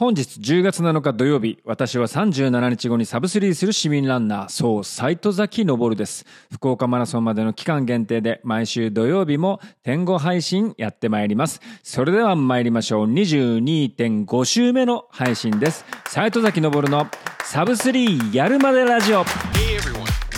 [0.00, 6.24] 本日10月7日土曜日、私は37日後にサブスリーする市民ランナー、そう、斎藤崎昇です。
[6.50, 11.60] 福岡マラソンまでの期間限定で、毎週土曜日も天後配信やってまいります。
[11.82, 13.12] それでは参りましょう。
[13.12, 15.84] 22.5週目の配信です。
[16.08, 17.06] 斎藤崎昇の
[17.44, 19.22] サブスリーやるまでラジオ。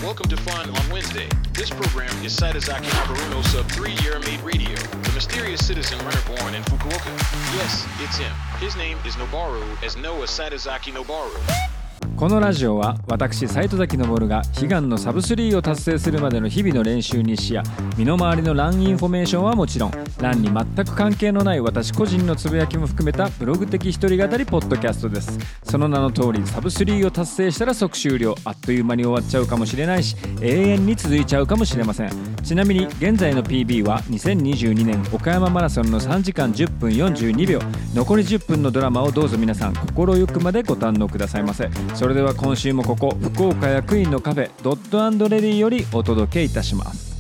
[0.03, 1.29] Welcome to Fun on Wednesday.
[1.53, 6.57] This program is Saitozaki Haruno's sub three year made radio, the mysterious citizen runner born
[6.57, 7.07] in Fukuoka.
[7.55, 8.33] Yes, it's him.
[8.59, 11.82] His name is Noboru, as known as Saitozaki Noboru.
[12.23, 17.65] このラジオは私斉藤崎昇が悲願のサブスリーを達成するまでの日々の練習日誌や
[17.99, 25.37] 身の回りのランインフォメーションはもちろんランに全く関係のない私個人のつぶやきも含めたブログ的一人語りポッドキャストです。
[25.65, 28.37] その名の通りサブスリーを達成したら即終了。
[28.45, 32.11] あっという間に終わっちゃうかもしれないし永遠に続いちゃうかもしれません
[32.43, 37.61] ちなみに現在の PB は2022年岡山マラソンの3時間10分42秒
[37.95, 47.13] 残り10分のドラマをどうぞ皆さん心よくまでご堪能くださいませそれでは今週もここ福岡役員のカフェドットレディよりお届けいたします。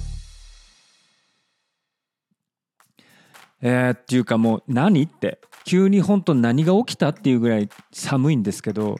[3.62, 8.96] えー、っていうかもう何って急に本当何が起きたっていうぐらい寒いんですけど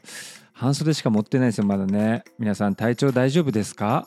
[0.53, 2.23] 半袖しか持ってないですよまだね。
[2.39, 4.05] 皆さん体調大丈夫ですか？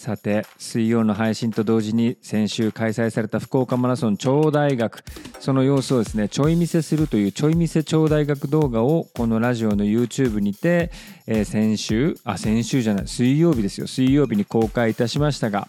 [0.00, 5.04] さて水曜の配信と同時に先週開催された福岡マラソン超大学。
[5.40, 10.90] その様子をですねちょい見せするというちょい見せ超大学動画をこのラジオの YouTube にて、
[11.26, 13.86] えー、先週あ先週じゃない水曜日ですよ。
[13.86, 15.68] 水曜日に公開いたしましたが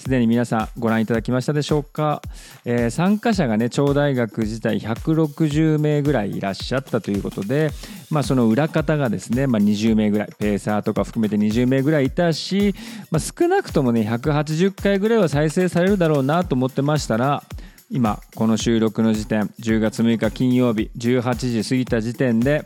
[0.00, 2.22] すでに皆さんご覧いただきましたでしょうか、
[2.64, 7.70] えー、参加者がね超大学自体160名ぐらいいらっしゃったということで、
[8.10, 12.74] まあ、その裏方がですね、まあ、20名ぐらいペーサーとか含めて20名ぐらいいたし、
[13.10, 17.44] まあ、少なくともね180回ぐらいは再生されるだろうなと思ってましたら
[17.90, 22.64] 今この収録の時点10月6日金曜日18時過ぎた時点で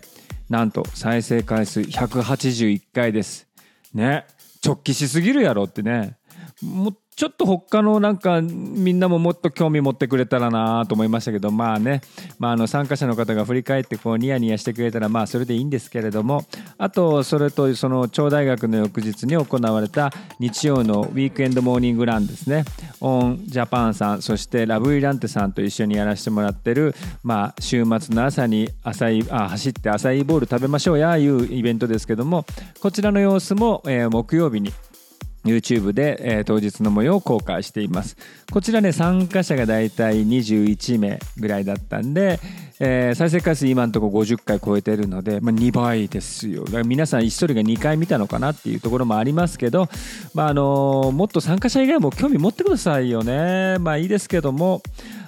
[0.49, 3.49] なんと再生回数181回です。
[3.93, 4.25] ね
[4.65, 6.17] 直帰しすぎるやろってね。
[6.65, 12.01] もうちょっと他のなんかみんなももっと興味持ってくれたらなと思いましたけどまあね、
[12.41, 16.45] まあ、あの参加者の方が振り返ってこうニヤニヤしてくれたらまあそれでいいんですけれども。
[16.77, 22.65] あとそれとその超大学の翌日に行われた日曜のウィークエンドモーニングランですね。
[23.01, 32.45] オンジャパンさんそしてラブイランテさんと一緒にやらせてもらってる、まあ、週末の朝に朝いあ走って朝いボール食べましょうやいうイベントですけども。
[32.81, 34.73] こちらの様子も、えー、木曜日に
[35.45, 38.17] YouTube で、えー、当日の模様を公開しています。
[38.51, 42.41] こちらね参加者がだいたい21名ぐらいだったんで、
[42.81, 46.65] えー、再生回数今のところ50回超えてるので、まあ、2倍ですよ。
[46.65, 49.89] だから皆さん1人が2回見たのかなっていうところもありますけど、
[50.35, 53.79] まああのー、もっと参加者以外も興味持ってくださいよね。
[53.79, 54.83] まあいいですけども。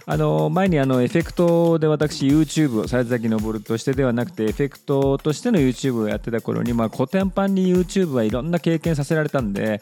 [0.08, 9.80] あの前にあのエフェクトで私 YouTube を西崎昇としてではなくてエフェクトとしての YouTube をやってた頃に、まあ、古典版に YouTube はいろんな経験させられたんで、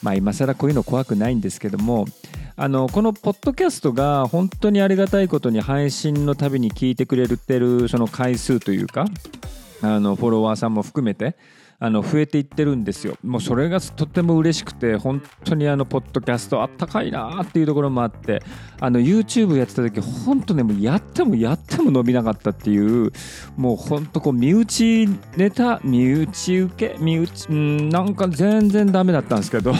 [0.00, 2.06] まあ、今更こういうの怖くないんですけども
[2.54, 9.06] あのこのポッドキャストが本当にありがたいことに配信のたびに聞いてくれてるその回数というか
[9.82, 11.34] あのフォロワーさんも含めて
[11.78, 13.16] あの増えていってるんですよ。
[13.22, 18.42] もうそれがとても嬉しくて本当にあのポッドキャストあったかいなっていうところもあって
[18.80, 23.12] あの YouTube やってた時本当ねもうやってもやっても伸びなかったっていう
[23.56, 29.74] もう本当こう身内ネタ身内受け身内んなんか全然ダメだったんですけど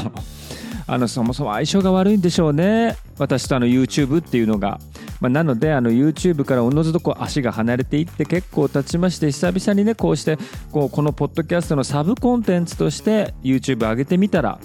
[0.87, 4.79] あのそもそも相性が悪いんでしょうね私とあの YouTube っていうのが。
[5.21, 10.39] まあ、なのであの YouTube からおのずとこう足が離れていって結構経ちまして久々にねこうして
[10.73, 14.59] こうこのポッドキャストのサブコンテンツとして YouTube 上げてみたら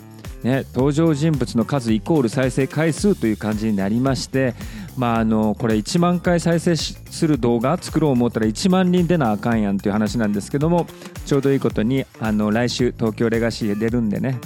[0.44, 4.54] ね、登場人物の数イコール再生回数という感じになりまして、
[4.98, 10.88] まあ、あのこれ1万回再生する動画作ろう思ったら1万人出なあかんやんという話なんですけども
[11.26, 14.40] ちょうどいいことにあの来週東京レガシーで出るんでね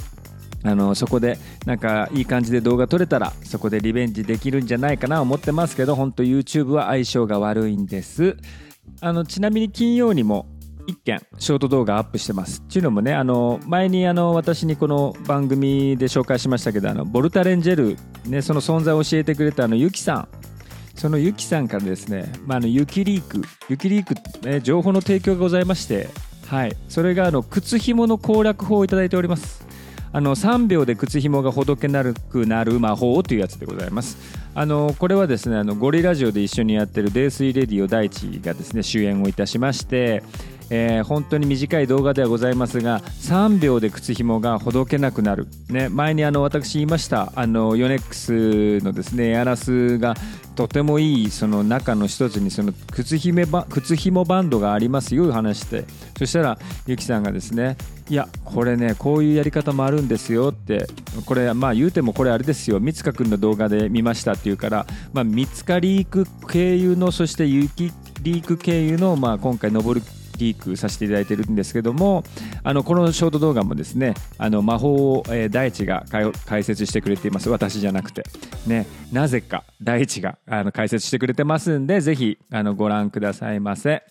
[0.64, 8.36] あのそこでなんかいい感じで動画撮れたらそこでリベンジできるんじゃないかな思ってますけど本当 YouTube は相性が悪いんです。
[9.00, 10.46] あのちなみに金曜にも
[10.86, 12.60] 1件ショート動画アップしてます。
[12.60, 17.96] っていうのもねあの前にあの私にこの番組で紹介しましたけどあのボルタレンジェル、
[18.26, 20.28] ね、その存在を教えてくれたあのユキさん。
[20.94, 24.14] そのユキさんからですね、まあ、あのユキリークユキリーク、
[24.46, 26.08] ね、情報の提供がございまして
[26.46, 26.76] はい。
[26.88, 29.63] それがあの靴紐の攻略法をいただいております。
[30.14, 34.16] あの3秒で靴紐がほどけなくなる魔法というやつでございます。
[34.54, 40.22] あのこれはですねあのゴリラジオで一緒にやってる泥酔レディオ大地がですね主演をいたしまして、
[40.76, 50.14] えー本当に短い動画ではございますが3秒で靴ひもがほどけなくなる、ね、前にあの私言いましたあのヨネックスのですねエアラスが
[50.56, 55.84] とてもいいその中の一つにその靴ひば靴ひもバンドがありますよ話して
[56.18, 57.76] そしたらゆきさんがですね
[58.08, 60.86] いやこれねこういうやり方もあるんですよって
[61.26, 67.92] これまあ言うてもこれあれですよ三塚君の動画で見ましたって言うからまあ三塚リーク経由のそしてゆき
[68.22, 70.06] リーク経由のまあ今回登る
[70.38, 72.24] リークさせていただいてるんですけども
[72.62, 77.48] あのこのショート動画もですねあの魔法を、えー大地が解解説してくれています。
[77.48, 78.24] 私じゃなくて。
[78.66, 78.86] ね。
[79.12, 84.02] なぜか大地があの解説してくれてますんでぜひあのご覧くださいませ。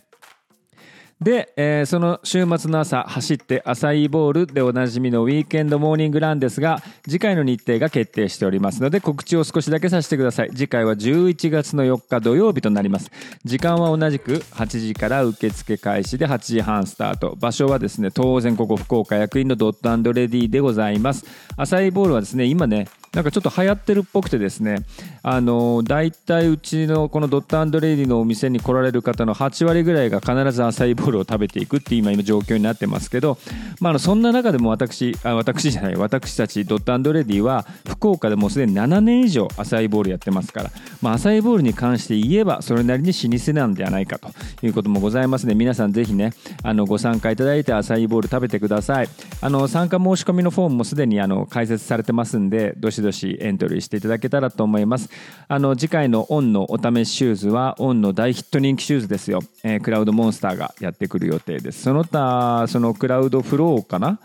[1.24, 10.50] で、えーその週末の朝走ってアサイーボールでおなじみのウィーケンドモーニングランですが次回の日程が決定しておりますので告知を少しだけさせてください。
[10.52, 13.12] 次回は11月の4日土曜日となります。
[13.46, 17.36] 時間は同じく8時から受付開始で8時半スタート。
[17.40, 21.26] 場所はですね当然ここ福岡役員のドットレディでございます。
[21.56, 24.78] アサイーボールはですね今ねなんかちょっと流行ってるっぽくてですね
[25.22, 33.38] あの大体うちのこのドットレディのお店に来られる方の8割ぐらいが必ずアサイーボールを食べていくっていう今今状況になってますけど、
[33.80, 40.72] まあ、あのそんな中でも私あ私じゃない私たちドットレディは福岡でもうすでに7年以上アサイーボールやってますから、
[41.02, 44.32] まあ、アサイーボールに関して言えばそれなりに老舗なんではないかと
[44.66, 46.34] いうこともございますので皆さんぜひね
[46.64, 49.10] あのご参加いただいてアサイーボール食べてください。
[49.42, 55.10] あの参加申し込みのフォームもすでにあの開設されてますんでどしどしエントリーしていただけたらと思います。
[55.48, 61.84] あの次回のオンのお試しシューズはオンの大ヒット人気シューズですよ、えークラウドモンスターがやってくる予定です。
[61.84, 64.20] その他そのクラウドフローかな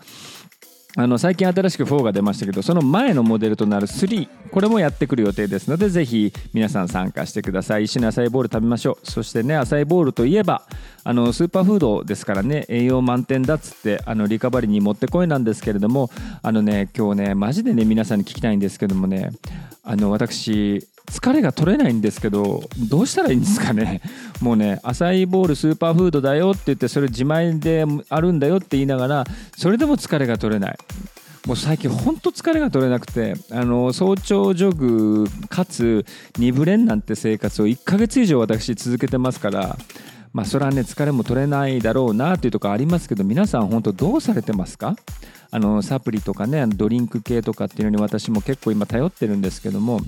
[0.95, 7.85] あの最近新しく4が出ましたけどその前のモデルとなる3これもやってくる予定ですのでぜひ皆さん参加してください。
[7.85, 9.07] 一緒にアサイボール食べましょう。
[9.07, 10.63] そしてねアサイボールといえば
[11.03, 16.09] あのスーパーフードですからね栄養満点だっつってあのリカバリーにもってこいなんですけれども
[16.41, 19.29] あのね今日ねマジでね皆さんに聞きたいんですけどもね
[19.83, 24.01] あの私疲れが取れないんですけどどうしたらいいんですかね？
[24.41, 29.27] もうねアサイーボールスーパーフードだよって言ってそれ自前であるんだよって言いながら
[29.57, 30.77] それでも疲れが取れない。
[31.47, 36.05] もう最近ほんと疲れが取れなくてあの早朝ジョグかつ
[36.37, 39.77] 2ブレンなんて生活を1ヶ月以上私続けてますから
[40.33, 44.95] まあそれはね疲れも取れないだろうなというところありますけど皆さん本当どうされてますか？
[45.49, 50.01] あのサプリとかねドリンク系とかっていうのに私も結構今頼ってるんですけども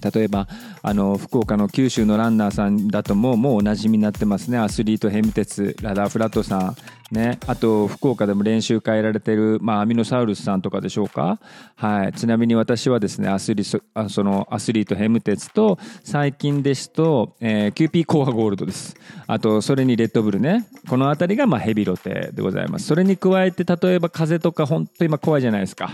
[0.00, 0.48] 例えば
[0.82, 4.58] あの福岡の九州のランナーさんだともうもうおなじみになってますね。
[4.58, 6.76] アスリートヘムテツラダーフラットさん。
[7.14, 11.38] ね、あと福岡でも練習会やられてる、まあ、アミノサウルスさんとかでしょうか、
[11.76, 18.96] はい、ちなみに私はですねアスリそあそのアスリートヘム鉄と最近ですと、えー、キューピーコーワゴールドです。
[19.26, 20.66] あとそれにレッドブルね。
[20.88, 22.86] この辺りがまあヘビロテでございます。
[22.86, 25.90] それに加えて例えば風邪とか本当今怖いじゃないですか。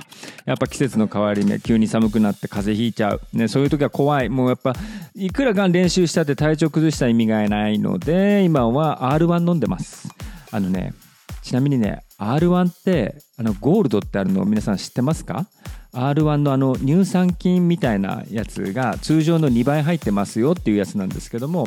[0.47, 4.31] やっぱ季節の変わり目急に寒くなって風邪ひいちゃう、ね、そういう時は怖い。
[4.31, 4.73] もうやっぱ
[5.15, 10.09] いくらがん練習したって体調崩した意味がないので今は R1 飲んでます。
[10.51, 10.95] あのね
[11.43, 15.47] ちなみにね R1 ってあのゴールドってあるの皆さん知ってますか
[15.93, 21.67] ？R1 のあの乳酸菌みたいなやつが通常の2倍入ってますよっていうやつなんですけども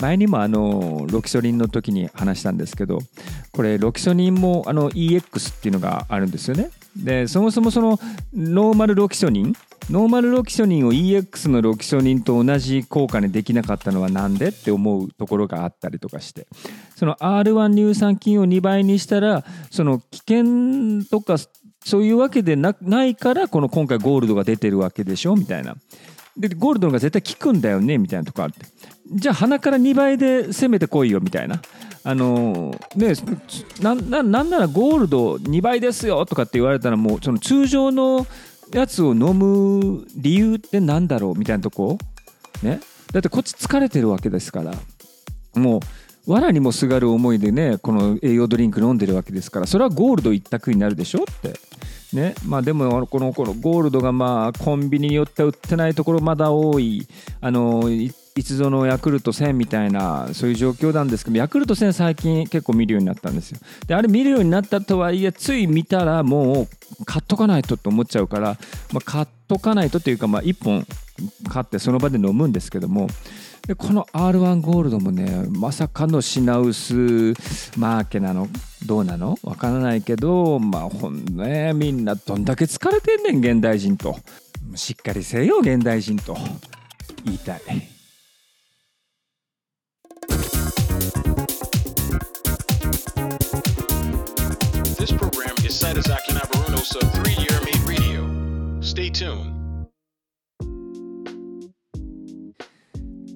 [0.00, 2.98] 前にもあのロキソニンの時に話したんですけど
[3.52, 6.70] これロキソニンもあの EX っていうのがあるんですよね。
[6.96, 8.00] でそもそもその
[8.34, 9.54] ノーマルロキソニン
[9.90, 16.46] ノーマルロキソニンを EX のロキソニンと同じ効果にできなかったのはなんでって思うところがあったりとかして
[16.94, 21.38] その R1 乳酸菌を2倍にしたらその危険とか
[21.84, 25.74] そういうわけでなないからこの今回ゴールドが出てるわけでしょみたいな。
[26.36, 28.64] でゴールドのが絶対効くんだよねみたいなとこあって
[29.12, 31.60] じゃあ鼻から2倍で攻めてこいよみたいな。
[32.02, 33.12] あのね
[33.82, 38.26] なななんならゴールド2倍ですよとかって言われたらもうその通常の
[38.72, 41.98] やつを飲む理由って何だろうみたいなとこ？
[42.62, 42.80] ね？
[43.12, 44.72] だってこっち疲れてるわけですから。
[45.54, 45.80] もう
[46.26, 49.66] 藁にもすがる思いでねこの栄養ドリンク飲んでるわけですから。
[49.66, 51.58] それはゴールド一択になるでしょって。
[52.16, 52.34] ね？
[52.46, 57.08] まあでもこのこのゴールドがまあコンビニによっては売ってないところまだ多い。
[57.40, 57.88] あの
[58.36, 63.58] 一度のヤクルト1000みたいなそういう状況なんですけどヤクルト1000最近結構見るようになったんですよ。
[63.86, 66.68] であれ見るようになったとはいえつい見たらも
[67.00, 68.56] う買っとかないとって思っちゃうから、
[68.92, 70.86] まあ、買っとかないとっていうか、まあ、1本
[71.48, 73.08] 買ってその場で飲むんですけども
[73.66, 77.34] でこの R1 ゴールドもねまさかの品薄
[77.76, 78.48] マーケなの
[78.86, 79.36] どうなの？
[79.42, 84.16] わからないけどまあほんねみんなどんだけ疲れてんねん現代人と。
[84.76, 86.36] しっかりせよ現代人と。
[87.24, 87.60] 言いたい。
[95.70, 98.26] Atlanta Zakina Bruno sa 3-year made radio.
[98.82, 99.54] Stay tuned.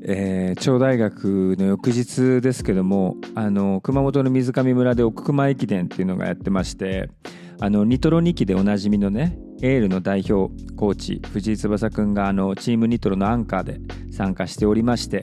[0.02, 7.08] えー、町大学の翌日ですけどもあの熊本の水上村で奥熊駅伝っていうのがやってまして
[7.60, 13.78] あのニトロ2期でおなじみのねエールの代表コーチ藤井翼くんがあのチームニトロのアンカーで
[14.10, 15.22] 参加しておりまして、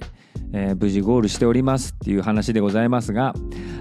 [0.53, 3.33] えー無事ゴールしておりますっていう話でございますが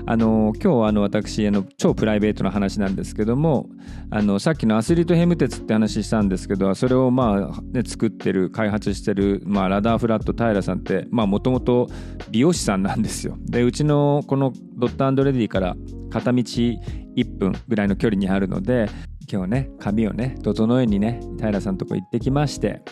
[0.07, 3.69] あの今日はあの私あの超プライベートな話なんですけども
[4.11, 11.89] あのさっきのアスリートヘム鉄って話したんですけどそれをまあ、ね、作ってる開発してる、まあ、ラダーフラット平さんってもともと
[12.31, 13.37] 美容師さんなんですよ。
[13.47, 15.77] でうちのこのドットレディから
[16.11, 18.89] 片道1分ぐらいの距離にあるので
[19.31, 22.83] 今日ね髪をね整えにね平さんとこ行ってきまして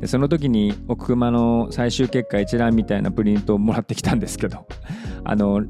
[0.00, 4.66] でその時に奥熊の最終結果一覧みたいなプリントをもらってきたんですけど
[5.24, 5.62] あの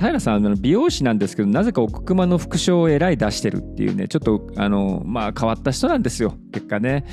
[0.00, 7.04] 平さんの美容師なんですけどなぜか奥熊の副賞をえらい出してるっていうねちょっとあのまあ変わった人なんですよ結果ね。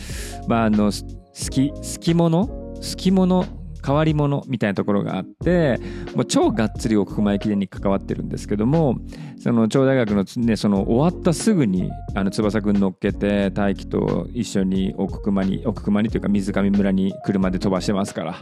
[0.48, 3.46] まああの好き好き者好き者
[3.86, 5.80] 変わり者みたいなところがあって
[6.16, 8.98] もう超がっつり奥熊駅伝に関わってるんですけども
[9.42, 18.36] その超大学の,、ね、その終わったすぐにあの翼くん乗っけて大輝と一緒に奥熊に奥熊にというか水上村に車で飛ばしてますから。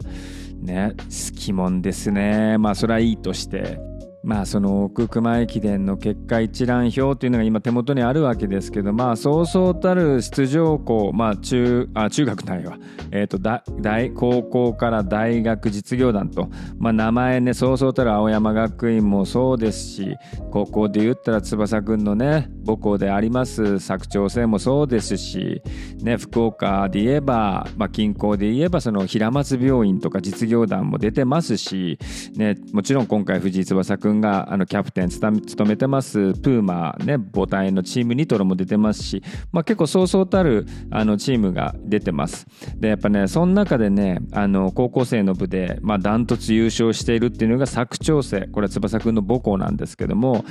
[0.61, 2.57] ね好きもんですね。
[2.57, 3.79] まあそれはいいとして。
[4.23, 12.77] まあその奥熊駅伝の結果一覧表というのが今手元にあるわけですけどまあそうそうたる出場校まあ中あ中学ないわ
[13.11, 20.17] えっ、とだ大高校から大学実業団とまあ名前ねそうそうたる青山学院もそうですし
[20.51, 25.61] 高校で言ったら翼くんのね母校であります佐久長聖もそうですし
[26.03, 31.97] ね福岡で言えばまあ近郊で言えばその平松病院とか実業団も出てますし
[32.35, 42.47] ねもちろん今回藤井翼くん君があのキャプテン務めてますプーマね母体のチームニトロも出てますし、まあ、結構そうそうたるあのチームが出てます。
[42.75, 50.43] でやっぱねその中でねあの高校生の部でまあダントツ優勝しているっていうのが佐久長聖これは翼くんの母校なんですけども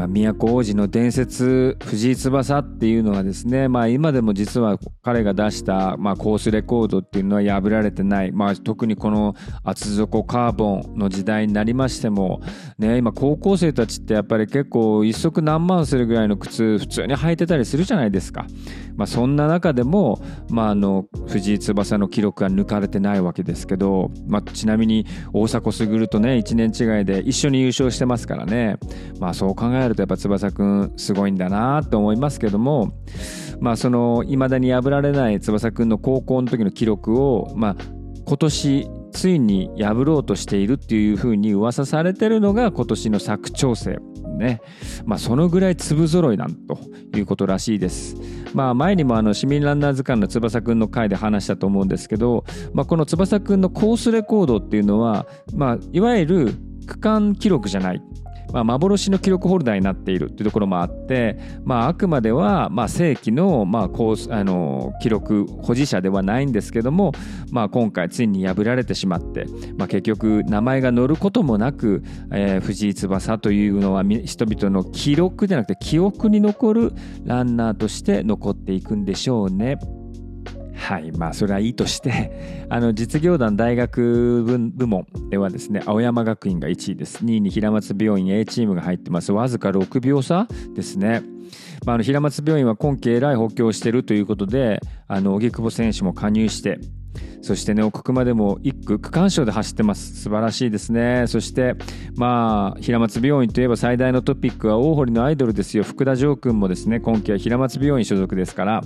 [0.00, 12.40] まあ、都王子の伝説藤井翼っていうのはですね、まあ、今でも実は彼が出した、まあ、コースレコードっていうのは破られてない、まあ、特にこの厚底カーボンの時代になりましても、
[12.78, 18.46] ね、今高校生たちってやっぱり結構一足何万するぐらいの靴普通に履いてたりするじゃないですか、
[18.96, 28.78] まあ、そんな中でも、まあ、あの藤井翼の記録が抜かれてないわけですけど、まあ、ちなみに大迫傑とね1年違いで一緒に優勝してますからね、
[29.18, 32.92] まあ、そう考考えるとやっぱ翼くんすごいんだなと思いますけども
[33.60, 37.76] まあそのいまだに破られない翼くんの高校の時の記録をまあ
[38.26, 43.98] 今年ついに破ろうとしているっていうふうに噂されてるのが今年の佐久長聖
[44.40, 44.60] ね。
[45.04, 46.78] まあそのぐらい粒揃いなんと
[47.16, 48.16] いうことらしいです。
[48.54, 56.54] まあ前にもあの市民ランナー図鑑の翼くんの回で話したと思うんですけど、まあ、この翼くんのコースレコードっていうのはまあいわゆる
[56.86, 58.02] 区間記録じゃない。
[58.52, 67.12] まあ、幻の記録ホルダーになっているっていうところもあって、まあ、あくまではまあ正規のまあコースあの記録保持者ではないんですけども、
[67.50, 72.02] まあ、今回ついに破られてしまって、まあ、結局名前が載ることもなく、
[72.32, 76.92] えー藤井翼というのは人々の記録じゃなくて記憶に残る
[77.24, 79.78] ランナーとして残っていくんでしょうね。
[80.80, 87.24] はいまあそれはいいとして あの実業団大学部門ではですね青山学院が1位です。
[87.24, 89.32] 2位に平松病院 A チームが入ってます。
[89.32, 91.22] わずか6秒差ですね、
[91.84, 96.78] まあ、あの平松病院は今季えらい補強しているということで荻窪選手も加入して
[97.42, 100.22] そしてね奥熊でも1区区間賞で走ってます。
[100.22, 101.24] 素晴らしいですね。
[101.26, 101.76] そして
[102.16, 105.82] まあ平松病院といえば最大のトピックは大堀のアイドルですよ。
[105.84, 108.82] 福田城君もですね今季は平松病院所属ですから、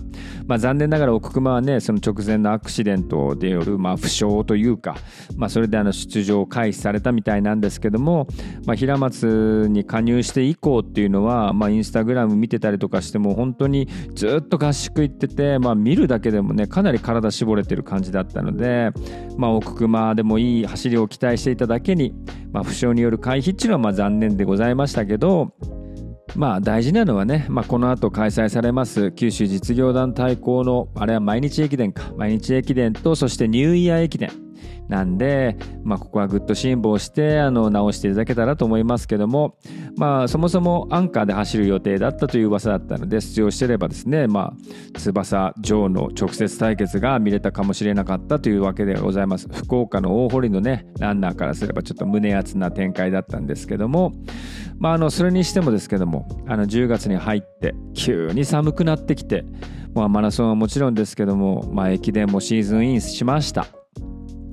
[0.46, 4.96] まあ、残念ながら奥熊はねその直前のアクシデントでよる、まあ、負傷というか、
[5.36, 8.26] まあ、それであの出場を回避されたみたいなんですけども、
[8.66, 18.90] まあ、平松に加入して以降っていうのは、まあ、インスタグラム見てたりとかしても本当にずっと合宿行ってて、まあ、見るだけでもねかなり体絞れてる感じだったので、
[19.36, 22.14] まあ、奥熊でもいい走りを期待していただけに、
[22.52, 25.52] まあ、負傷による回避っていうのはま残念でございましたけど
[26.36, 34.43] まあ大事なのはね、まあ、この後開催されます九州実業団対抗のあれは毎日駅伝か毎日駅伝とそしてニューイヤー駅伝。
[34.88, 39.56] なんで、まあ、ここはぐっと辛抱してあの直していただけたらと思いますけども、
[39.96, 44.54] まあ、そもそもアンカーで走る予定だったという噂だったので出場してればですね、ま
[44.94, 54.12] あ、翼城の直接対決が見れたかもしれなかったというわけでございます福岡の大堀のねランナーからすればちょっと胸熱な展開だったんですけども
[54.78, 59.44] まあ、あのそれにしてもですけどもあの10月に入って急に寒くなってきて、
[59.94, 63.83] まあ、マラソンはもちろんですけども、まあ、駅伝もシーズンインしました。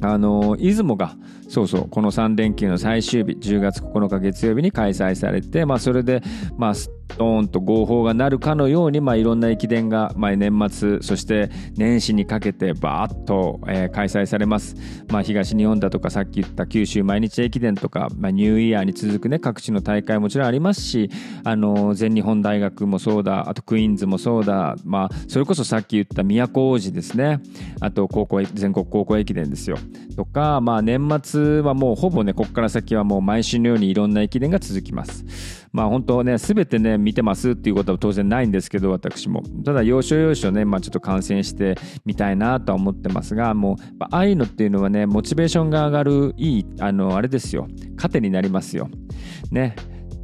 [0.01, 1.15] あの出雲が
[1.47, 6.21] そうそうこの3連休の最終日10月9日月曜日に開催されて、まあ、それで、
[6.57, 6.73] まあ、
[7.17, 14.75] ドーンと合法がなるかのように、まあ、いろんな駅伝が、まあ、年末そして年始にかけてバーッと、えー開催されます、
[15.09, 21.09] まあ、東日本だとかさっき言った九州毎日駅伝とか、まあ、ニューイヤーに続く、ね、各地の大会もちろんありますし
[21.43, 27.39] あの全日本大学もそうだあとクイーンズもそうだ、まあ、それこそさっき言った都大路ですね。
[27.79, 29.77] あと高校全国高校駅伝ですよ。
[30.15, 35.60] とか、まあ、年末はもうほぼねここから先はもう毎週のようにいろんな駅伝が続きます。
[35.71, 48.89] まあ本当ね全てね見てますっていうことは当然ないんですけど私もただ要所要所ね、まあ、ちょっと観戦してみたいなとは思ってますがもうああいうのっていうのはねモチベーションが上がるいいあのあれですよ糧になりますよ。
[49.51, 49.75] ね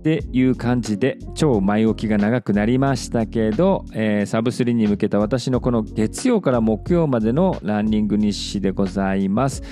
[0.07, 9.63] っていう感じで超前置きが長くなりましたけど、えーサブスリーに向けた私のこの月曜から木曜までのランニング日誌でございます。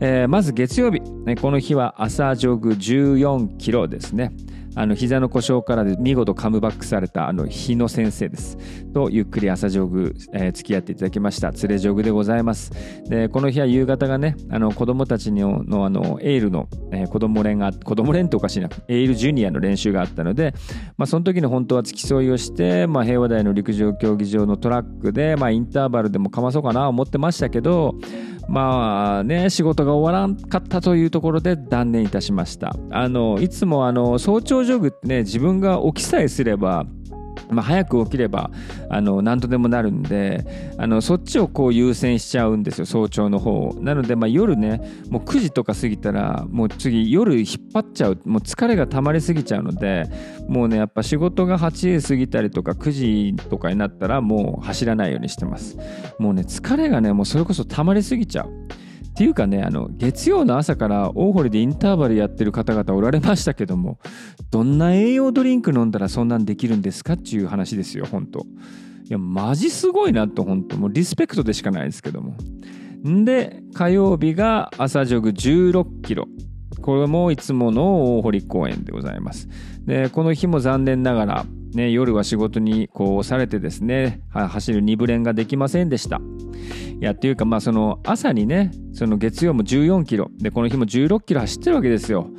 [0.00, 4.32] えーまず月曜日、ねこの日は朝ジョグ14キロですね。
[4.74, 8.56] あの膝の故障からで見事カムバックされたあの日野先生です。
[8.92, 11.50] とゆっくり朝ジョグ、えー付き合っていただきました。
[11.50, 12.72] 連れジョグでございます。
[13.08, 20.54] でこの日は夕方がねあの子供たちののあのエールの、えー子供連が子供連っておかしいなエールジュニアの練習があったので、
[20.96, 27.94] まあ、その時に本当は付き添いをして、まあ、平和台の陸上競技場のトラックで、まあ、インターバルでもかまそうかなと思ってましたけど
[28.48, 32.74] まあね仕事が終わらんかったというところで断念いたしました。
[32.90, 36.86] あのいつもあの早朝ジョグってね自分が起きさえすれば
[37.52, 38.50] まあ、早く起きれば
[38.88, 40.44] あの何とでもなるんで
[40.78, 43.74] あのそっちをこう優先しちゃうんですよ早朝の方を。
[43.80, 44.80] なので、まあ、夜ね
[45.10, 48.20] もう9時とか過ぎたらもう次夜引っ張っちゃう。
[48.24, 50.10] もう疲れが溜まりすぎちゃうので
[50.48, 55.76] もうねやっぱ仕事が8時過ぎたりとか9時とかになったらもう走らないようにしてます。
[56.18, 58.50] もうね疲れがねもうそれこそ溜まりすぎちゃう。
[59.12, 63.98] っていうかねあの月曜の朝から大堀でインターバルやってる方々おられましたけども
[64.50, 68.40] どんな栄養ドリンク飲んだらそんなんできるんですかっていう話ですよ本当。
[68.40, 68.44] い
[69.10, 70.78] やマジすごいなと本当。
[70.78, 72.36] もうリスペクトでしかないですけども。
[73.06, 76.26] んで火曜日が朝ジョグ16キロ。
[76.80, 79.48] これもいつもの大堀公園でございます。
[79.84, 86.20] でこの日も残念ながらね、夜は仕事にこうされてですね走る2部練ができませんでした。
[87.02, 92.30] やっていうかまあその朝にねその月曜も14キロでこの日も16キロ走ってるわけですよ。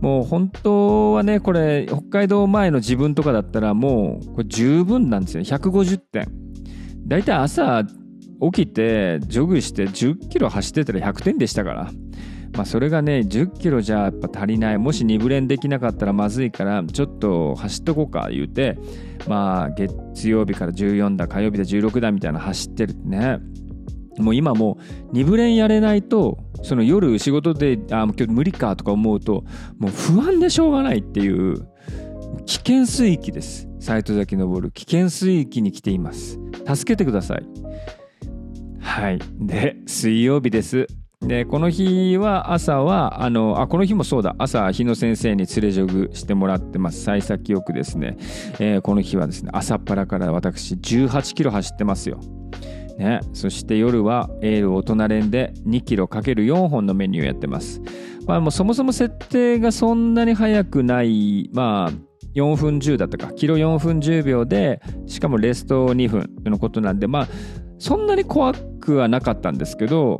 [0.00, 6.28] もう本当はねこれ北海道前の自分とかだったらもうこれ十分なんですよ150点
[7.06, 7.84] だいたい朝
[8.52, 11.90] 起きてジョグして10キロ走ってたら100点でしたから。
[12.54, 14.78] まあそれがね10キロじゃやっぱ足りない。
[14.78, 18.78] もし2ブレンできなかったらまずいからちょっと走っとこうか言うて
[19.28, 23.38] まあ月曜日から14だ火曜日で16だみたいな走ってるね。
[24.18, 24.78] もう今も
[25.12, 29.44] う2ブレンやれないとその夜仕事であ今日無理かとか思うと
[29.78, 31.68] もう不安でしょうがないっていう
[32.46, 33.68] 危険水域です。
[33.80, 36.38] 斎藤崎登る危険水域に来ています。
[36.66, 37.42] 助けてください。
[38.80, 39.18] はい。
[39.38, 40.86] で水曜日です。
[41.20, 44.34] でこの日は朝はあのあこの日もそうだ。
[44.38, 47.02] 朝日野先生に連れジョグしてもらってます。
[47.02, 48.16] 幸先よくですね、
[48.58, 52.20] えーこの日はですね朝っぱらから私18キロ走ってますよ。
[52.98, 57.80] ね、そして夜はエール大人連で2キロ ×4 本のメニューやってます。
[58.26, 61.92] まあもうそもそも設定がそんなに速くない、まあ
[62.34, 67.28] 4分10だったか、キロ4分10秒で、しかもレスト2分のことなんで、まあ
[67.78, 70.18] そんなに怖くはなかったんですけど、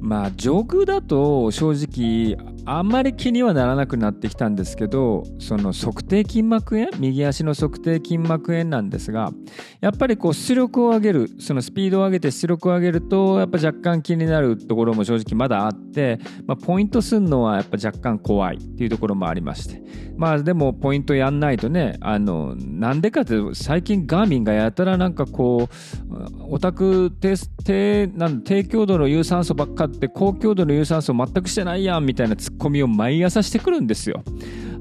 [0.00, 6.88] まあジョグだと正直あんまり気にはならなくなってきたんですけどその測定筋膜炎？
[6.98, 9.32] 右足の測定筋膜炎なんですが
[9.80, 19.82] やっぱりこう出力を上げるそのスピードを上げて出力を上げるとやっぱ若干気になるところも正直まだあって、まあ、ポイントすんのはやっぱ若干怖いっていうところもありまして。
[20.16, 34.22] まあでもポイントやんないとねあのなんでかって最近ガーミンがやたらなんかこうオタク低低なん低強度の有酸素ばっかって高強度の有酸素全くしてないやんみたいなツッコミを毎朝してくるんですよ。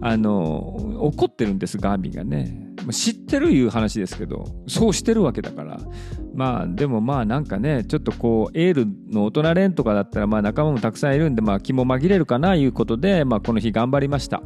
[0.03, 2.71] あの怒ってるんですガーミンがね。
[2.89, 5.79] 知ってるいう話ですけどそうしてるわけだから
[6.33, 14.41] まあでもまあなんかねちょっとこうエールの大人連とかだったらまあ仲間もたくさんいるんでまあ気も紛れるかないうことでまあこの日頑張りました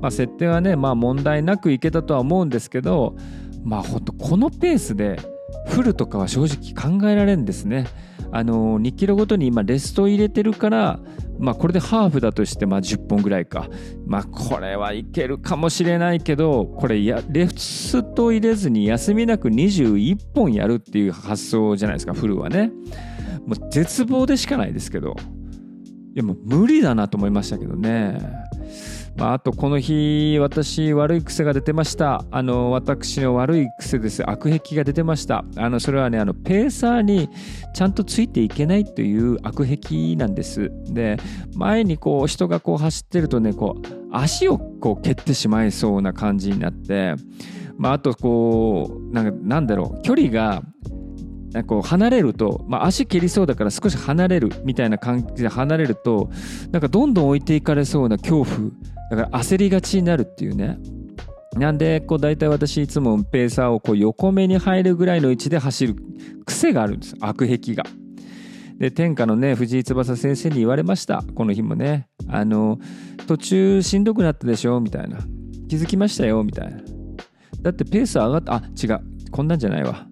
[0.00, 3.16] まあ設定はねまあ問題なくいけたとは思うんですけど
[3.64, 5.18] まあほんとこのペースで
[5.68, 7.86] フルとかは正直考えられんですね
[8.30, 11.00] あの2キロごとに今レスト入れてるから
[11.38, 13.68] まあこれでハーフだとしてまあ10本ぐらいか。
[14.06, 17.54] まあこれはいけるかもしれないけどこれやレフ
[18.14, 22.72] ト入れずに休みなく21本やるっていう発想じゃないですかフルはね。
[23.46, 25.16] もう絶望でしかないですけど。
[26.14, 28.18] いやもう無理だなと思いましたけどね。
[29.18, 32.24] まあ、あとこの日私悪い癖が出てました。
[32.30, 34.22] あの私の悪い癖です。
[34.28, 35.44] 悪癖が出てました。
[35.56, 37.28] あのそれはねあのペーサーに
[37.74, 40.70] ちゃんとついていけないという悪癖なんです。
[40.84, 41.16] で
[41.56, 47.16] 前にこう人がこう走ってるとねこう足をこう蹴ってしまいそうな感じになって
[47.76, 50.02] まあ、あとこうなんかなんだろう。
[50.02, 50.62] 距離が
[51.52, 56.30] なんかこう離れると、まあ、足蹴りそうだから少し離れるみたいな感じで離れると
[56.70, 58.70] なんかどんどん置いていかれそうな恐怖
[59.10, 60.78] だから焦りがちになるっていうね。
[61.54, 65.96] なんでこう大体私いつもペーサーをこう横目に入るぐらいの位置で走る
[66.44, 67.16] 癖があるんです。
[67.20, 67.84] 悪癖が。
[68.78, 71.24] で天下のね藤井翼先生に言われました。
[71.34, 72.06] この日もね。
[72.28, 72.78] あの
[73.26, 75.18] 途中しんどくなったでしょみたいな。
[75.68, 76.80] 気づきましたよみたいな。
[77.62, 79.00] だってペース上がったあ違う。
[79.30, 80.06] こんなんじゃないわ。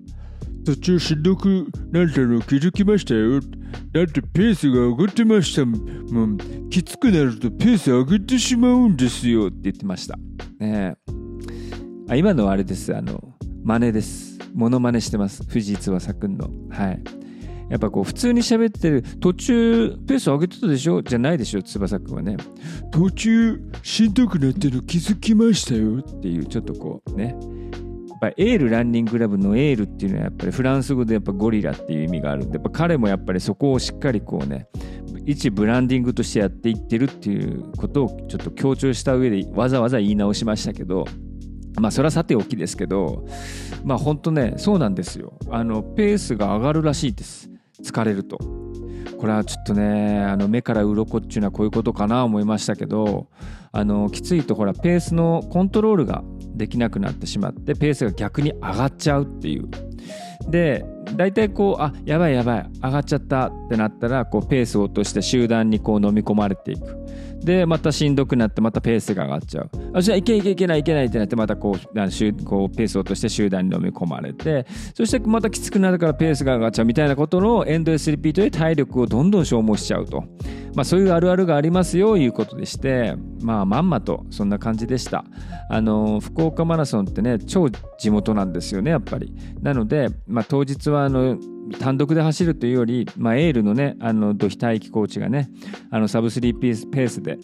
[0.67, 3.41] 途中しんどくなったの気づきましたよ。
[3.93, 6.39] だってペースが上がってましたもん。
[6.71, 9.47] きつくなるとペース上げてしまうんですよ。
[9.47, 10.19] って言ってました。
[10.59, 10.97] ね
[12.09, 12.95] あ今のはあれです。
[12.97, 13.23] あの、
[13.63, 14.39] 真似です。
[14.55, 15.45] モノマネしてます。
[15.49, 16.51] 藤井翼くんの。
[16.71, 17.03] はい。
[17.69, 21.03] やっぱこう普通に喋ってる途中ペース上げてたでしょ？
[21.03, 22.37] じゃないでしょ翼くんはね
[22.93, 25.99] 途中しんどくなったの気づきましたよ。
[25.99, 27.37] っていうちょっとこうね
[28.21, 34.69] ぱエールランニングクラブのエールっていうのはやっぱりフランス語でやっぱゴリラっていう意味があるんでやっぱ彼もやっぱりそこをしっかりこうね
[35.25, 41.05] 一ブランディングとしてやっていってるっていうことをちょっと強調した上でわざわざ言い直しましたけど
[41.81, 43.27] まあそれはさておきですけど
[43.85, 45.39] まあ本当ねそうなんですよ。
[45.51, 47.51] あのペースが上がるらしいです。
[47.83, 48.39] 疲れると。
[49.19, 53.29] これはちょっとねあの目から鱗っていうのはこういうことかな思いましたけど
[53.77, 59.69] あのきついとほらペースのコントロールができなくなってしまってペースが逆に上がっちゃうっていう。
[60.49, 60.85] で
[61.17, 66.97] 大体こうあやばいやばい上がっちゃったってなったらこうペースを落として集団にこう飲み込まれていく。
[67.41, 69.71] でまたしんどくなってまたペースが上がっちゃう。
[69.95, 80.25] あじゃあいけいけいけないいけないってなってまたこうあしゅこうペースを落として集団に飲み込まれてそしてまたきつくなるからペースが上がっちゃうみたいなことのエンドレスリピートで体力をどんどん消耗しちゃうと、
[80.75, 85.25] まあ、そういうあるあるがありますよいうことでしてまあまんまとそんな感じでした。
[85.69, 89.33] あの福岡マラソンってね超地元なんですよねやっぱり。
[89.63, 91.39] なので、でまあ、当日はあの
[91.81, 95.49] 単独で走るというより、まあ、エールのねあの土肥大輝コーチがね
[95.91, 97.39] あのサブスリーペースペースで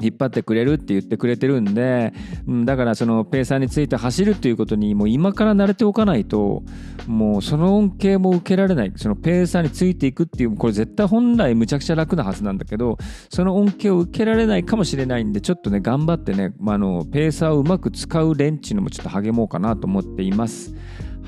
[0.00, 2.12] 引っ張ってくれるって言ってくれてるんで、
[2.46, 6.62] うん、だからそのペーサーについて走るっていうことにもう今から慣れておかないと
[7.06, 12.98] もうその恩恵も受けられないそのペーサーについていくっていうこれ絶対本来むちゃくちゃ楽なはずなんだけど
[13.30, 20.74] その恩恵を受けられないかもしれないんでちょっとね頑張ってね、まあ、のペーサーをうまく使う連っていうのもちょっと励もうかなと思っています。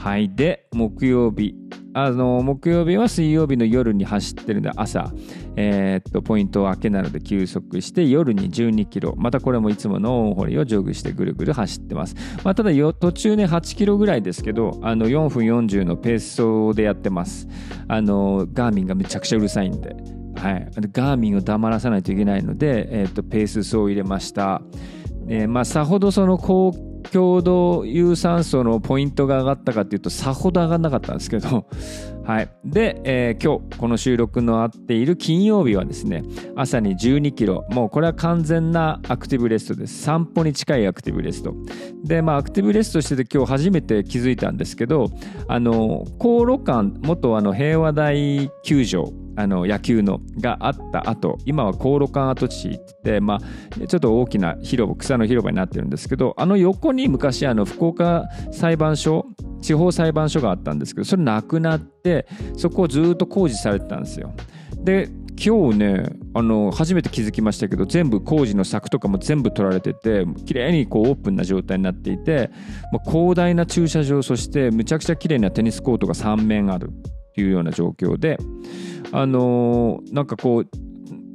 [0.01, 0.35] はい。
[0.35, 1.55] で、木曜日。
[1.93, 5.13] あの、木曜日は水曜日の夜に走ってるんで、朝、
[5.57, 9.15] えーっと、ポイントを明けなので休息して、夜に12キロ。
[9.19, 12.17] またこれもいつもの大堀をジョグしてぐるぐる走ってます。
[12.43, 17.47] まあ、ただ、途中ね、8キロぐらいですけど、あの、4分40のペース走でやってます。
[17.87, 19.95] あの、ガーミンがめちゃくちゃうるさいんで。
[20.37, 20.71] はい。
[20.93, 24.63] ガーミンを黙らさないといけないので、えーっと、ペース走を入れました。
[25.29, 31.67] えーまあ、さほどその高強度有酸素のポイントが上がったかっていうとさほど上がんなかったんですけど、
[32.25, 36.23] はい、で、えー今日この収録の合っている金曜日はですね
[36.57, 37.65] 朝に12キロ。
[37.71, 40.03] もうこれは完全なアクティブレストです。
[40.03, 41.55] 散歩に近いアクティブレスト。
[42.05, 45.11] でまあアクティブレストしてて今日初めて気づいたんですけど
[45.49, 59.27] あの航路館元あの平和大球場あの野球のがあった後今は航路館跡地って言って、まあ、ちょっと大きな広場草の広場になってるんですけどあの横に昔あの福岡裁判所
[59.61, 64.33] 地方裁判所があったんですけどそれなくなってそこをずっと工事されてたんですよ。
[64.83, 65.09] で
[65.43, 72.51] 今日ねあの初めて気づきましたけど全部工事の柵とかも全部取られてて綺麗にこうオープンな状態になっていて、
[72.93, 76.90] まあ、広大な駐車場そしてむちゃくちゃ綺麗なテニスコートが3面ある
[77.37, 78.38] いうような状況で
[79.12, 80.69] あのーなんかこう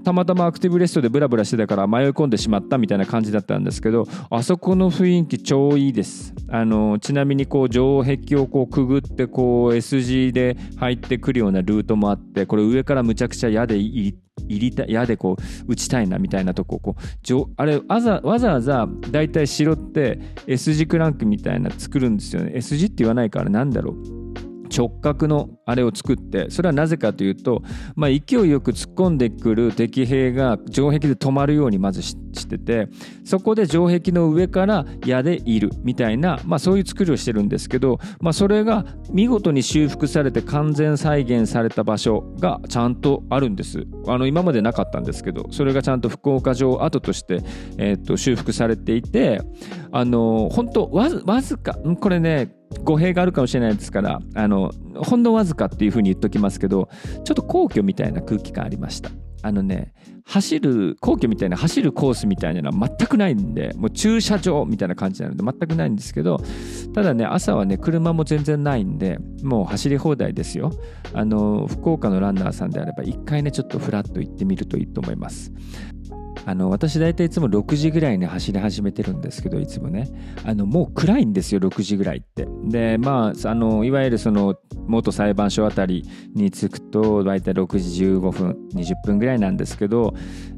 [0.05, 6.33] たまたまアクティブレストでブラブラしてたから迷い込んでしまったみたいな感じだったんですけどあそこの雰囲気超いいです。
[6.47, 14.13] あのちなみにこう城壁をこうくぐってこう S 字で入ってくるようなルートもあってこれ上からむちゃくちゃ矢で入
[14.47, 22.51] りた矢でこう打ちたいなみたいなとここうあれわざわざわざだいたい城って S 字クランクみたいな作るんですよね。
[22.53, 24.24] S 字って言わないからなんだろう。
[24.75, 27.63] 直角のあれを作ってそれはなぜかというと、
[27.95, 32.15] まあ、勢いよく突っ込んでくる敵兵が城壁で止まるようにまずし
[32.47, 32.87] てて
[33.23, 43.85] そこで城壁の上から矢でいるみたいな、まあ、そういう作りをしてるんですけど、まあ、それが見事に修復されて完全再現された場所がちゃんとあるんです。
[44.07, 47.41] あの今までなかったんですけどそれがちゃんと福岡城跡として、
[47.77, 49.41] えー、と修復されていて
[49.91, 51.09] あの本当わ
[51.41, 56.89] ずかこれね語弊があるかもしれないですからあのほんのわずかっていうふうに言っときますけど
[57.23, 59.11] ちょっと皇居みたいな空気感ありました。
[59.41, 59.93] あのね
[60.25, 66.41] 走る皇居みたいな走るコースみたいなのは全くないんでもう駐車場みたいな感じなので全くないんですけど
[66.95, 70.71] ただね朝はね車も全然ないんでもう走り放題ですよ。
[71.13, 75.51] あの福岡のランナーさんであれば一回ねちょっとフラッと行ってみるといいと思います。
[76.45, 80.09] あの私大体いつも6時ぐらいに走り始めてるんですけどいつもね。
[80.43, 82.47] あのもう暗いんですよ6時ぐらいって。
[82.65, 84.55] でまああのいわゆるその
[84.87, 90.13] 元裁判所あたりに着くと大体6時15分20分ぐらいなんですけど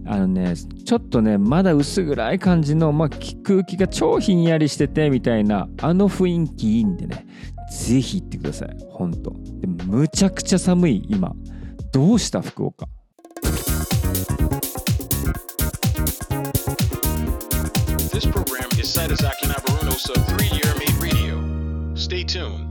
[0.06, 3.10] あのねちょっとねまだ薄暗い感じの、まあ、
[3.44, 7.26] 空気が超ひんやりしててみたいなあの雰囲気いいんでね。
[7.70, 9.34] ぜひ行ってくださいほんと
[9.88, 11.34] むちゃくちゃ寒い今。
[11.92, 12.88] どうした福岡？
[18.80, 21.36] Is Sadazaki Nabaruno's of 3-Year Made Radio.
[21.96, 22.68] Stay tuned.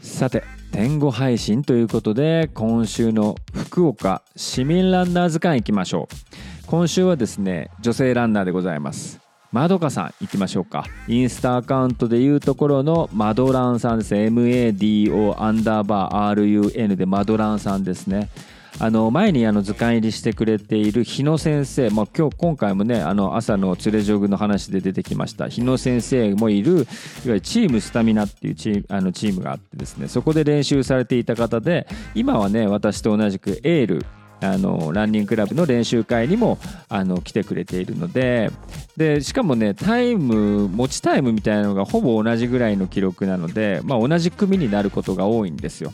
[0.00, 6.66] さて天狗配信ということで今週の福岡市民ランナー図鑑行きましょう。
[6.66, 9.20] 今週はですね女性ランナーでございます。
[9.52, 10.84] まどかさん行きましょうか。
[11.06, 18.30] インスタアカウントでいうところのマドランさんです MADO アンダーバー RUN でマドランさんですね。
[18.78, 26.84] あの前にあの図鑑入りしてくれている日野先生、まあ、今日今回もねあの朝のつれジョグの話で出てきました日野先生もいるいわ
[27.24, 34.06] ゆるチームスタミナっていうチームあのチームがあってですねそこで練習されていた方で今はね私と同じくエール
[34.42, 38.50] あのランニングクラブの練習会にもあの来てくれているので
[38.96, 45.92] でしかもねタイム持ちタイムみたいなのがほぼ同じぐらいの記録なので、まあ、同じ組になることが多いんですよ。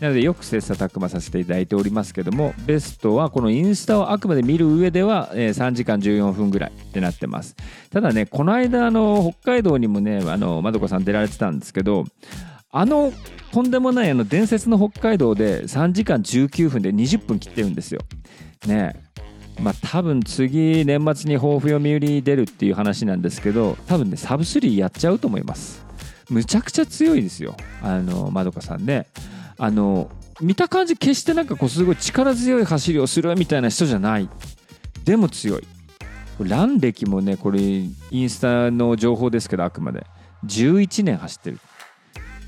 [0.00, 7.56] なのでよく切磋琢磨させていただいておりますけどもベストはこのインスタをあくまで見る上では、え3時間14分ぐらいってなってます。
[7.90, 12.04] ただねこの間の北海道にもねあのまどこさん出られてたんですけど
[12.70, 13.12] あの
[13.52, 18.00] とんでもないあの伝説の北海道で3時間19分で20分切ってるんですよ。
[18.66, 18.94] ね。
[18.94, 19.08] え
[19.60, 25.84] まあ多分次年末に抱負読売に出るっていう話なんですけど多分ねサブ3やっちゃうと思います。
[26.30, 27.56] むちゃくちゃ強いですよ。
[27.82, 29.06] あのまどかさんね。
[29.58, 34.28] あの見た感じ決してなんかこうすごい力強い走りをするみたいな人じゃない。
[35.04, 35.64] でも強い。
[36.40, 40.06] ラン歴もねこれインスタの情報ですけどあくまで。
[40.46, 41.58] 11年走ってる。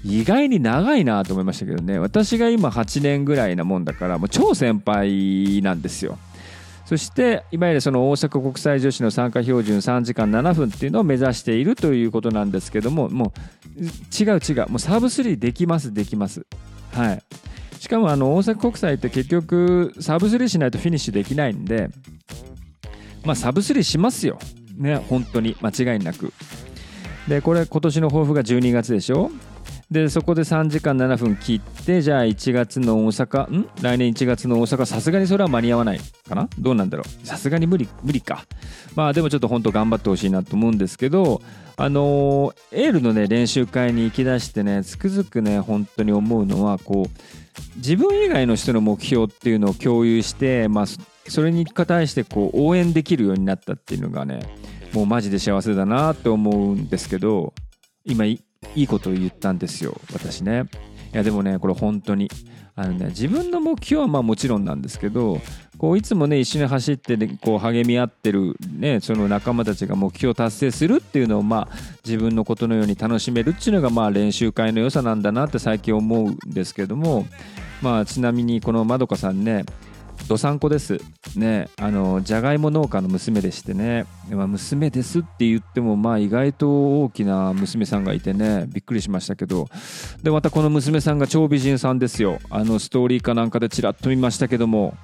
[0.04, 1.98] 意外に長いなと思いましたけどね。
[1.98, 6.18] 私が今8年ぐらいなもんだからもう超先輩なんですよ。
[6.86, 13.32] そしていわゆるその大阪国際女子の参加標準3時間7分っていうのを目指しているということなんですけどもも
[13.76, 14.68] う違う違う。
[14.68, 16.46] もうサーブ3できますできます。
[16.92, 17.22] はい。
[17.78, 21.88] しかもあの大阪国際って結局サブスリーしないとフィニッシュできないんで
[23.24, 24.38] まあサブスリーしますよ。
[24.76, 25.56] ね本当に。
[25.60, 26.32] 間違いなく。
[27.28, 29.30] でこれ今年の抱負が12月でしょ。
[29.90, 33.68] でそこで3時間7分切ってじゃあ1月の大阪ん？
[33.82, 36.48] 来年1月の大阪さすがにそれは間に合わないかな？
[36.60, 37.26] どうなんだろう？
[37.26, 38.44] さすがに無理無理か。
[38.94, 41.42] まあでもちょっと本当頑張ってほしいなと思うんですけど
[41.76, 50.84] あのーエールのね練習会に行きだしてねつくづくね本当に思うのはこう自分以外の人の目標っていうのを共有してまあ
[51.28, 54.40] それに対してこう応援できるようになったっていうのがね
[54.92, 57.54] もうマジで幸せだなって思うんですけど
[58.04, 58.24] 今
[58.74, 60.64] いいことを言ったんですよ私ね。
[61.12, 62.30] いやでもねこれ本当に。
[62.76, 65.38] あのね自分の目標はまあもちろんなんですけど
[65.76, 77.26] こういつもね一緒に走って、ね、こう励み合ってる、ね、その仲間たちが目標を達成するっていうのをまあ自分のことのように楽しめるっていうのがまあ練習会の良さなんだなって最近思うんですけども
[77.82, 79.64] まあちなみにこのまどかさんね
[80.30, 81.00] どさんこです。
[81.34, 89.66] ね、あのじゃがいも農家の娘でしてね、まあ、娘ですって言ってもまあ意外と大きな娘さんがいてねびっくりしましたけど。
[90.22, 92.38] でまたこの娘さんが超美人さんですよ。
[92.48, 94.94] あのストーリーかなんかでちらっと見ましたけども。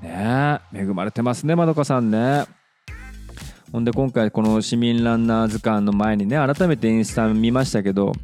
[0.00, 2.46] ね恵まれてますねまどかさんね。
[3.72, 8.14] ほんで今回この市民ランナー図鑑の前にね改めてインスタ見ましたけど。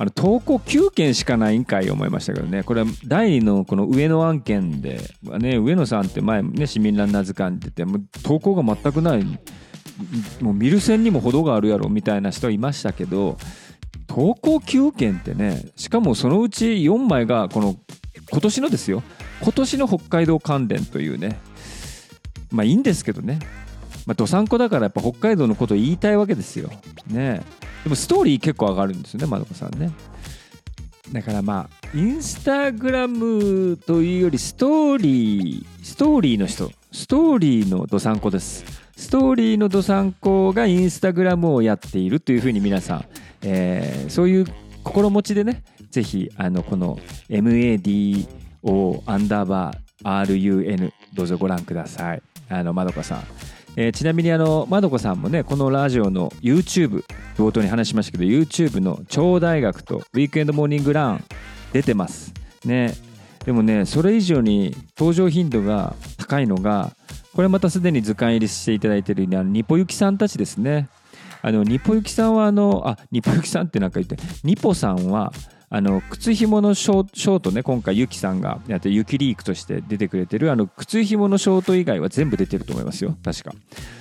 [0.00, 2.62] あの投稿9件しかないんかい思いましたけどね。
[2.62, 5.00] これ第2のこの上野案件で、
[5.40, 9.24] ね、上野さんって前ね市民ランナー図鑑って言っても投稿が全くない。
[10.40, 13.36] もう見る線にも程があるやろみたいな人いましたけど
[14.06, 17.74] 投稿9件ってねしかもそのうち4枚がこの
[18.30, 19.02] 今年のですよ。
[19.42, 21.40] 今年の北海道関連というね。
[22.52, 23.40] まあいいんですけどね。
[24.06, 26.70] まあどさんこだからやっぱ北海道のことを言いたいわけですよ。
[27.08, 27.42] ね。
[27.84, 29.90] でもストーリー結構上がるんですよねまどかさんね。
[31.12, 36.70] だからまあインスタグラムというよりストーリーストーリーの人。
[36.92, 38.64] ストーリーのどさんこです。
[38.96, 43.04] ストーリーのどさんこがインスタグラムをやっているというふうに皆さん、
[43.42, 44.46] えーそういう
[44.84, 52.22] 心持ちでねぜひあのこの MADO アンダーバー RUN どうぞご覧ください。
[52.48, 53.24] あのまどかさん、
[53.80, 57.04] えーちなみにあのまどかさんもねこのラジオの YouTube
[57.36, 61.24] 冒頭に話しましたけど YouTube の超大学とウィークエンドモーニングラン
[61.72, 62.34] 出てます。
[62.64, 62.92] ね。
[63.46, 66.90] でもねそれ以上に登場頻度が高いのが
[67.32, 70.88] これまたすでに図鑑入りしていただいているあのニポユキさんたちですね。
[71.40, 75.32] あのニポユキさんはあのあニポユキさんってなんか言ってニポさんは
[75.70, 83.16] あの靴紐のショートね今回ユキさんがやってユキリークとして出てくれてるあの靴紐のショート以外は全部出てると思いますよ。
[83.22, 83.52] 確か。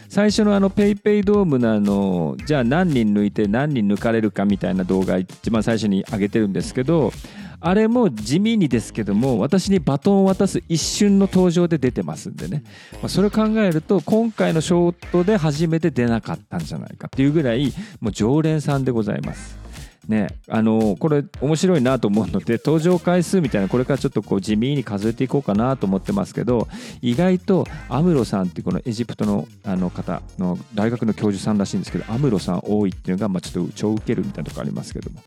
[0.08, 7.12] 最初のあのペイペイドームのあのじゃあ何人抜いて何人抜かれるかみたいな動画一番最初に上げてるんですけど
[7.60, 19.66] あれも地味にですけども私にバトンを渡す一瞬の登場で出てますんでね、まあ、それを考えると今回のショートで初めて出なかったんじゃないかっていうぐらいもう常連さんでございます。
[20.08, 26.67] ね、あのこれ面白いなと思うので登場回数みたいなこれからちょっとこう地味に数えていこうかなと思ってますけど
[27.02, 35.20] 意外とアムロさんっていうこのエジプトのあの方の大学の教授さんらしいんですけどアムロさん多いっていうのがまあちょっと超ウケるみたいなところありますけども、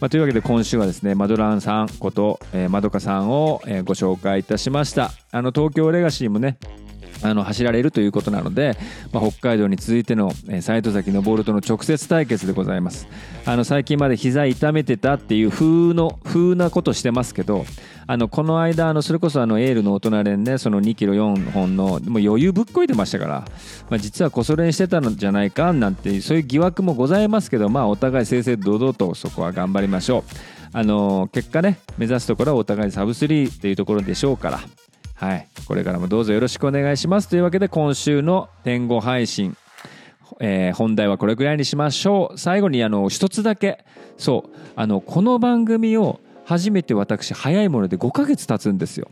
[0.00, 5.10] まあ、というわけで今週はですねマドランさんこと、えー、まどかさんを、えーご紹介いたしました。
[5.32, 6.58] あの東京レガシーもね
[7.22, 8.76] あの走られるということなので、
[9.12, 13.08] まあ、北海道に続いてのえー斉藤崎昇との直接対決でございます。
[13.44, 17.64] あの最近まで膝痛めてたっていう風の風なことしてますけど
[18.06, 23.44] あのこの間あのそれこそあのエールの大人連ねその2キロ4本のもう余裕ぶっこいてましたから、
[23.88, 30.22] まあ、実はこそ練してたのじゃないかなんてそういう疑惑もございますけどまあお互い正々堂々とそこは頑張りましょう。
[30.72, 34.79] あの結果ね目指すところはお互いサブ3っていうところでしょうから。
[35.20, 37.28] はい、これからもどうぞよろしくお願いします。
[37.28, 39.54] というわけで今週の天狗配信、
[40.40, 42.38] えー本題はこれぐらいにしましょう。
[42.38, 43.84] 最後にあの一つだけ。
[44.16, 44.56] そう。
[44.76, 49.08] あのこの番組を初めて私早いもので5ヶ月経つんですよ。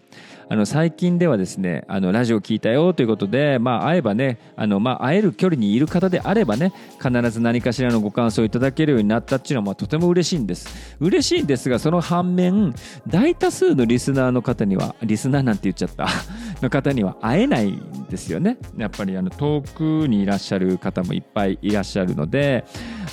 [0.49, 10.97] あの最近ではですねあのラジオ聞いたよということで、まあ、会えばねあの、まあ、会える距離にいる方であればね必ず何かしらのご感想をいただけるようになったっていうのは、まあ、とても嬉しいんです。
[10.99, 12.75] 嬉しいんですがその反面
[13.07, 16.09] 大多数のリスナーの方にはリスナーなんて言っちゃった。
[16.61, 18.57] の方には会えないんですよね。
[18.77, 22.65] やっぱりあの遠くにいらっしゃる方もいっぱいいらっしゃるので、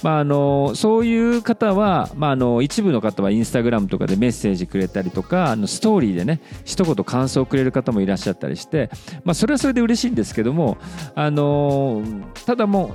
[0.05, 8.91] まあ、あのそういう方は、まあ、あの一部の方はインスタグラムとかでメッセージくれたりとかあのストーリーでね一言感想をくれる方もいらっしゃったりして、
[9.23, 10.77] まあ、それはそれで嬉しいんですけども、
[11.15, 12.03] あの
[12.45, 12.93] ただも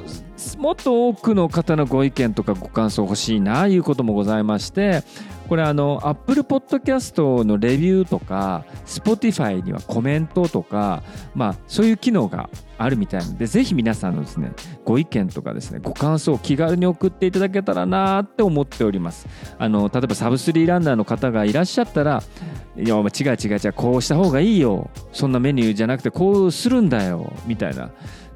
[0.56, 5.02] うもっと多くの方のご意見とかご感想欲しいないうこともございまして
[5.48, 11.02] これあの Apple Podcast のレビューとか Spotify にはコメントとか、
[11.34, 12.48] まあ、そういう機能が
[12.80, 14.52] あるみたいなのでぜひ皆さんのですね
[14.86, 19.26] ご意見とかですねご感想を気軽に送っていただけたらなって思っております。
[19.58, 22.22] あの例えばサブスリーランナーの方がいらっしゃったら
[22.76, 24.90] いやお前違う違う違うこうした方がいいよ。
[25.12, 27.32] そんなメニューじゃなくてこうするんだよ。
[27.46, 27.90] みたいな。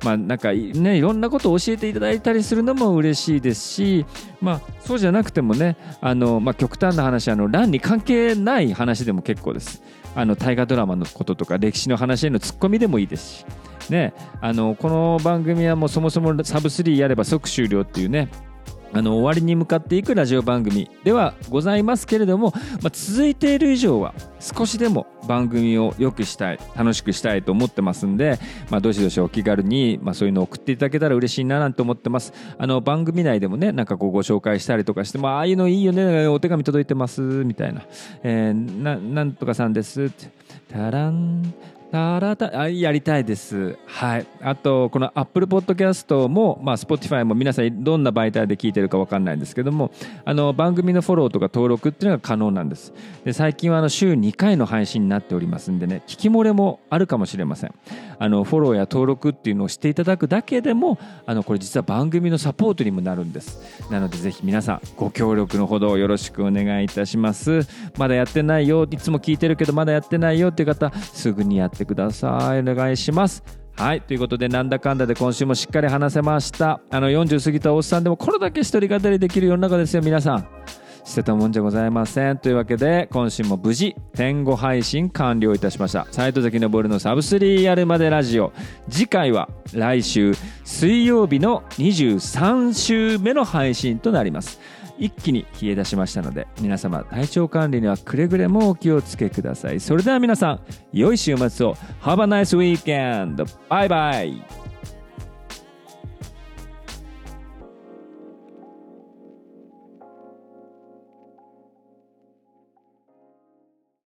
[0.05, 4.05] まあなんかねいろんなことを教えていただいたりするのも嬉しいですし
[4.43, 9.83] まあそうじゃなくてもねあの、まあ、極端な話あのランに関係ない話でも結構です。
[10.17, 13.47] あの大河ドラマのこととか歴史の話へのツッコミでもいいですし。
[13.91, 18.29] ねあのこの番組はもうそもそもサブ3やれば即終了っていうね
[18.95, 28.39] あの終わりに向かっていくラジオ番組ではございますけれども、まあ、続いている以上は少しでも番組を良くしたい楽しくしたいと思ってますんで、
[28.71, 32.33] まあ、どしどしお気軽に、まあ、そういうのを送っていただけたら嬉しいななんて思ってます。
[32.57, 37.83] あの番組内でもねなんかこうご紹介したりとかして、まああいうのいいよねお手紙届いてますみたいな、
[38.23, 40.05] えーななんとかさんです。
[40.05, 40.31] って
[40.73, 41.53] タラン
[41.95, 43.79] タラタあやりたいです。
[43.87, 44.27] はい。
[44.43, 49.93] あと、この Apple Podcast も、まあ、Spotify も皆さんどんな媒体で聞いてるかわかんないんですけども、
[50.25, 52.93] あの、番組のフォローとか登録っていうのが可能なんです。
[53.25, 57.75] で、最近はあの週2回の配信になっておりますんでね、聞き漏れもあるかもしれません。
[58.19, 63.89] あの、フォローや登録っていうのをしていただくだけでも、あの、これ実は番組のサポートにもなるんです。
[63.93, 67.61] なので、ぜひ皆さん、ご協力のほどよろしくお願いいたします。
[67.97, 72.61] まだやってないよ、いつも聞いてるけど、まだやってないよっていう方、すぐにやってください。
[72.61, 73.43] お願いします。
[73.77, 74.01] はい。
[74.01, 76.81] ということでなんだかんだで今週もしっかり話せました。
[76.91, 80.49] あの40過ぎたおっさんでもこれだけ一人語りできる世の中ですよ皆さん。
[81.05, 82.39] 捨てたもんじゃございません。
[82.39, 86.07] というわけで今週も無事天後配信完了いたしました。
[86.11, 88.53] 斉藤崎昇のサブスリーやるまでラジオ。
[88.89, 94.61] 次回は来週水曜日の23週目の配信となります。
[94.99, 99.81] 一気に冷え出しましたので皆様体調管理にはくれぐれもお気をつけください。
[99.81, 100.61] それでは皆さん
[100.93, 101.75] 良い週末を。
[102.03, 103.47] Have a nice weekend!
[103.69, 104.64] バイバイ